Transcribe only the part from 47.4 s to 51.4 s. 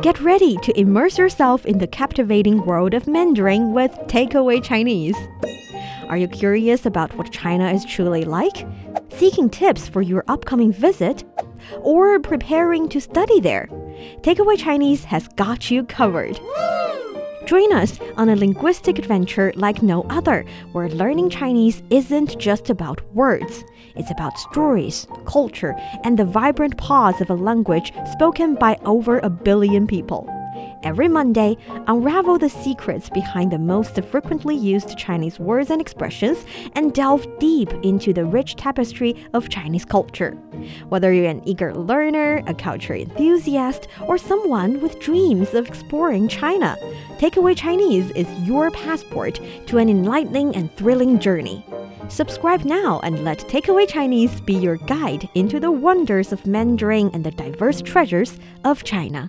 Chinese is your passport to an enlightening and thrilling